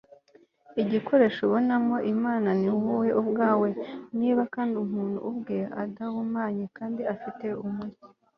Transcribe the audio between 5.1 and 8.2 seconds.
ubwe adahumanye kandi afite umucyo